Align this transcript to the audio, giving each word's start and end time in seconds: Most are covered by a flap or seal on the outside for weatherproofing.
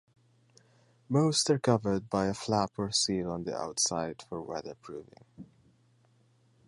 Most 1.09 1.47
are 1.51 1.59
covered 1.59 2.09
by 2.09 2.25
a 2.25 2.33
flap 2.33 2.71
or 2.79 2.91
seal 2.91 3.29
on 3.29 3.43
the 3.43 3.55
outside 3.55 4.23
for 4.27 4.41
weatherproofing. 4.43 5.27